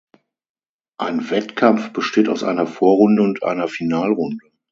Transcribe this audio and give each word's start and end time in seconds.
Ein 0.97 1.29
Wettkampf 1.29 1.93
besteht 1.93 2.27
aus 2.27 2.43
einer 2.43 2.65
Vorrunde 2.65 3.21
und 3.21 3.43
einer 3.43 3.67
Finalrunde. 3.67 4.43